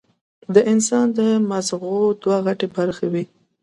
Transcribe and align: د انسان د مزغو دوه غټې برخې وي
د 0.53 0.55
انسان 0.71 1.05
د 1.17 1.19
مزغو 1.49 1.97
دوه 2.21 2.37
غټې 2.45 2.67
برخې 2.75 3.07
وي 3.13 3.23